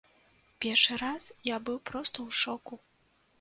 [0.63, 2.81] Першы раз я быў проста ў шоку.